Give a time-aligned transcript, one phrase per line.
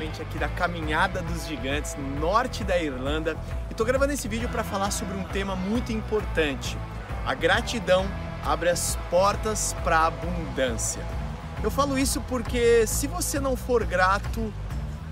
[0.00, 3.36] diretamente aqui da Caminhada dos Gigantes, no norte da Irlanda,
[3.70, 6.78] e tô gravando esse vídeo para falar sobre um tema muito importante.
[7.26, 8.06] A gratidão
[8.44, 11.04] abre as portas para a abundância.
[11.62, 14.52] Eu falo isso porque se você não for grato,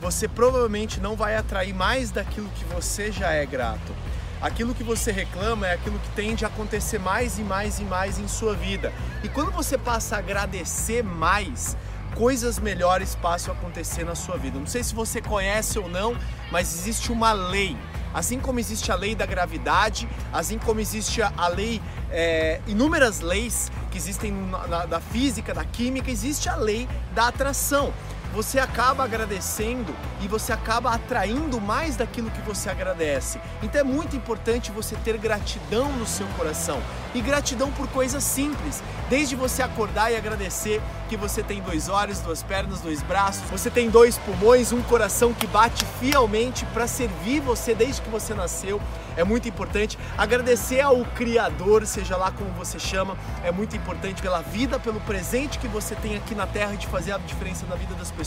[0.00, 3.92] você provavelmente não vai atrair mais daquilo que você já é grato.
[4.40, 8.18] Aquilo que você reclama é aquilo que tende a acontecer mais e mais e mais
[8.18, 8.92] em sua vida.
[9.22, 11.76] E quando você passa a agradecer mais,
[12.14, 14.58] coisas melhores passam a acontecer na sua vida.
[14.58, 16.16] Não sei se você conhece ou não,
[16.50, 17.76] mas existe uma lei.
[18.12, 21.80] Assim como existe a lei da gravidade, assim como existe a lei,
[22.10, 27.28] é, inúmeras leis que existem na, na, da física, da química, existe a lei da
[27.28, 27.92] atração
[28.32, 33.40] você acaba agradecendo e você acaba atraindo mais daquilo que você agradece.
[33.62, 36.80] Então é muito importante você ter gratidão no seu coração
[37.14, 42.20] e gratidão por coisas simples, desde você acordar e agradecer que você tem dois olhos,
[42.20, 47.40] duas pernas, dois braços, você tem dois pulmões, um coração que bate fielmente para servir
[47.40, 48.80] você desde que você nasceu.
[49.16, 54.42] É muito importante agradecer ao Criador, seja lá como você chama, é muito importante pela
[54.42, 57.94] vida, pelo presente que você tem aqui na Terra de fazer a diferença na vida
[57.94, 58.17] das pessoas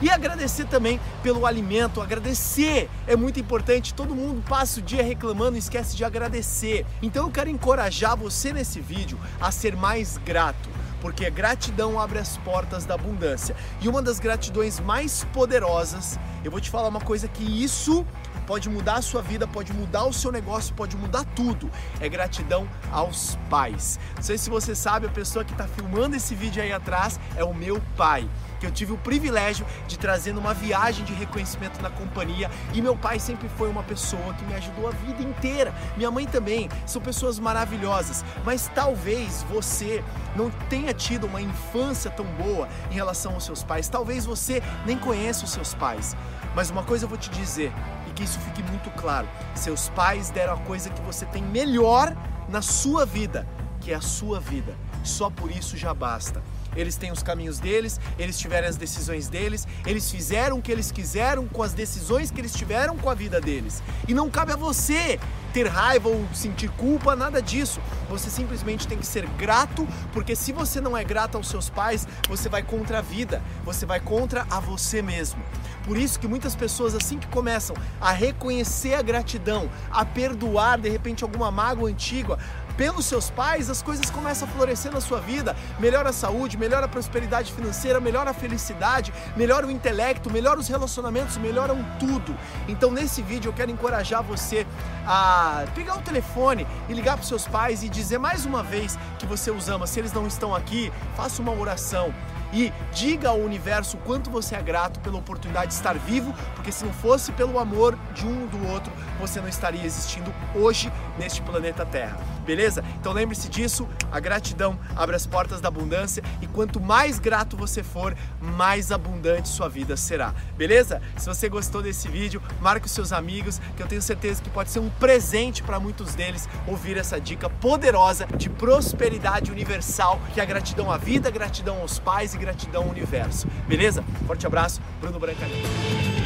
[0.00, 2.00] e agradecer também pelo alimento.
[2.00, 3.94] Agradecer é muito importante.
[3.94, 6.86] Todo mundo passa o dia reclamando e esquece de agradecer.
[7.02, 10.68] Então eu quero encorajar você nesse vídeo a ser mais grato
[11.00, 13.54] porque gratidão abre as portas da abundância.
[13.80, 18.04] E uma das gratidões mais poderosas, eu vou te falar uma coisa que isso
[18.48, 21.70] pode mudar a sua vida, pode mudar o seu negócio, pode mudar tudo.
[22.00, 24.00] É gratidão aos pais.
[24.16, 27.44] Não sei se você sabe, a pessoa que está filmando esse vídeo aí atrás é
[27.44, 31.90] o meu pai que eu tive o privilégio de trazer numa viagem de reconhecimento na
[31.90, 35.74] companhia e meu pai sempre foi uma pessoa que me ajudou a vida inteira.
[35.96, 40.02] Minha mãe também, são pessoas maravilhosas, mas talvez você
[40.36, 43.88] não tenha tido uma infância tão boa em relação aos seus pais.
[43.88, 46.16] Talvez você nem conheça os seus pais.
[46.54, 47.72] Mas uma coisa eu vou te dizer,
[48.08, 52.16] e que isso fique muito claro: seus pais deram a coisa que você tem melhor
[52.48, 53.46] na sua vida,
[53.80, 54.74] que é a sua vida.
[55.04, 56.42] Só por isso já basta
[56.78, 60.92] eles têm os caminhos deles, eles tiveram as decisões deles, eles fizeram o que eles
[60.92, 63.82] quiseram com as decisões que eles tiveram com a vida deles.
[64.06, 65.18] E não cabe a você
[65.58, 67.80] ter raiva ou sentir culpa, nada disso.
[68.08, 72.06] Você simplesmente tem que ser grato, porque se você não é grato aos seus pais,
[72.28, 75.42] você vai contra a vida, você vai contra a você mesmo.
[75.84, 80.88] Por isso que muitas pessoas assim que começam a reconhecer a gratidão, a perdoar de
[80.88, 82.38] repente alguma mágoa antiga,
[82.78, 85.56] pelos seus pais, as coisas começam a florescer na sua vida.
[85.80, 90.68] Melhora a saúde, melhora a prosperidade financeira, melhora a felicidade, melhora o intelecto, melhora os
[90.68, 92.36] relacionamentos, melhoram tudo.
[92.68, 94.64] Então nesse vídeo eu quero encorajar você
[95.04, 99.26] a pegar o telefone e ligar para seus pais e dizer mais uma vez que
[99.26, 99.86] você os ama.
[99.86, 102.12] Se eles não estão aqui, faça uma oração
[102.52, 106.84] e diga ao universo quanto você é grato pela oportunidade de estar vivo, porque se
[106.84, 111.84] não fosse pelo amor de um do outro, você não estaria existindo hoje neste planeta
[111.84, 112.18] Terra.
[112.44, 112.82] Beleza?
[112.98, 117.82] Então lembre-se disso, a gratidão abre as portas da abundância e quanto mais grato você
[117.82, 120.34] for, mais abundante sua vida será.
[120.56, 121.02] Beleza?
[121.16, 124.70] Se você gostou desse vídeo, marque os seus amigos, que eu tenho certeza que pode
[124.70, 130.42] ser um presente para muitos deles ouvir essa dica poderosa de prosperidade universal, que é
[130.42, 133.46] a gratidão à vida, gratidão aos pais gratidão ao universo.
[133.66, 134.02] Beleza?
[134.26, 136.17] Forte abraço, Bruno Brancalhão.